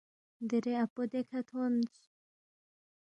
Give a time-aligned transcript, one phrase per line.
[0.49, 1.93] دیرے اپو دیکھہ تھونس